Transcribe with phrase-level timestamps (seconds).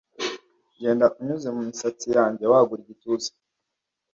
[0.81, 3.29] genda unyuze mumisatsi yanjye, wagura igituza